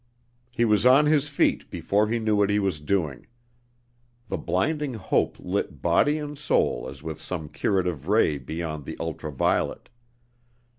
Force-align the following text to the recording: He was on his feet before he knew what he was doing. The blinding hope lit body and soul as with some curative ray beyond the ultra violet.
He 0.49 0.65
was 0.65 0.83
on 0.83 1.05
his 1.05 1.29
feet 1.29 1.69
before 1.69 2.07
he 2.07 2.17
knew 2.17 2.35
what 2.35 2.49
he 2.49 2.57
was 2.57 2.79
doing. 2.79 3.27
The 4.29 4.37
blinding 4.39 4.95
hope 4.95 5.37
lit 5.39 5.79
body 5.83 6.17
and 6.17 6.35
soul 6.39 6.87
as 6.89 7.03
with 7.03 7.21
some 7.21 7.49
curative 7.49 8.07
ray 8.07 8.39
beyond 8.39 8.85
the 8.85 8.97
ultra 8.99 9.31
violet. 9.31 9.89